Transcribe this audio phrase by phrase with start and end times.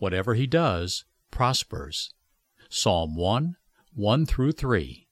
[0.00, 2.14] Whatever he does prospers.
[2.70, 3.56] Psalm 1
[3.92, 5.06] 1 through 3.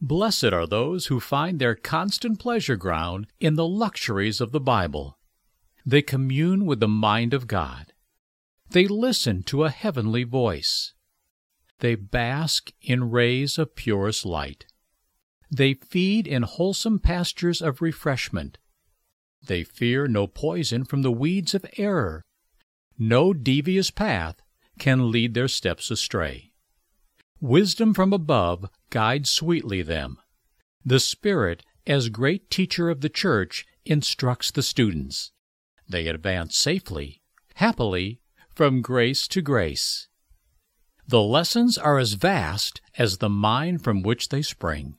[0.00, 5.18] Blessed are those who find their constant pleasure ground in the luxuries of the Bible.
[5.84, 7.92] They commune with the mind of God.
[8.70, 10.94] They listen to a heavenly voice.
[11.80, 14.64] They bask in rays of purest light.
[15.50, 18.56] They feed in wholesome pastures of refreshment.
[19.46, 22.25] They fear no poison from the weeds of error
[22.98, 24.42] no devious path
[24.78, 26.52] can lead their steps astray.
[27.40, 30.18] Wisdom from above guides sweetly them.
[30.84, 35.32] The Spirit, as great teacher of the Church, instructs the students.
[35.88, 37.22] They advance safely,
[37.54, 38.20] happily,
[38.54, 40.08] from grace to grace.
[41.06, 44.96] The lessons are as vast as the mind from which they spring.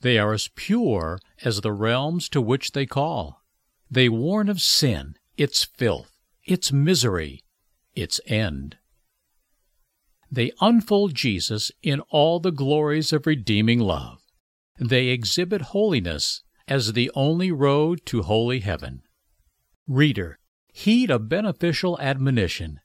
[0.00, 3.42] They are as pure as the realms to which they call.
[3.90, 6.11] They warn of sin, its filth,
[6.44, 7.44] its misery,
[7.94, 8.76] its end.
[10.30, 14.22] They unfold Jesus in all the glories of redeeming love.
[14.78, 19.02] They exhibit holiness as the only road to holy heaven.
[19.86, 20.38] Reader,
[20.72, 22.80] heed a beneficial admonition.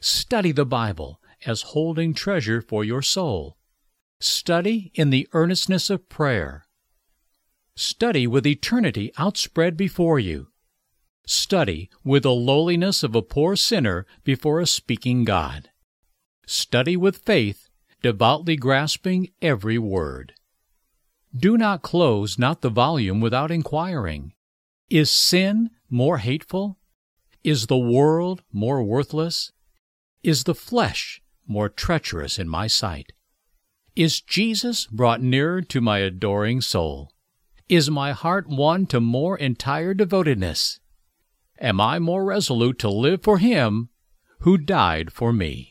[0.00, 3.56] Study the Bible as holding treasure for your soul.
[4.20, 6.66] Study in the earnestness of prayer.
[7.74, 10.48] Study with eternity outspread before you.
[11.26, 15.70] Study with the lowliness of a poor sinner before a speaking God.
[16.46, 17.68] Study with faith,
[18.02, 20.34] devoutly grasping every word.
[21.36, 24.32] Do not close not the volume without inquiring.
[24.88, 26.78] Is sin more hateful?
[27.44, 29.52] Is the world more worthless?
[30.22, 33.12] Is the flesh more treacherous in my sight?
[33.94, 37.12] Is Jesus brought nearer to my adoring soul?
[37.68, 40.80] Is my heart won to more entire devotedness?
[41.60, 43.90] Am I more resolute to live for him
[44.40, 45.69] who died for me.